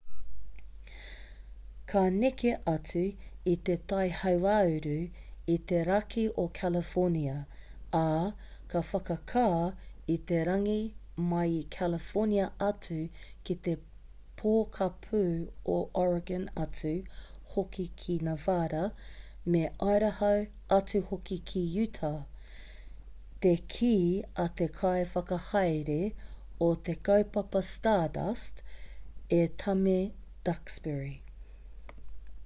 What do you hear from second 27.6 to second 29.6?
stardust e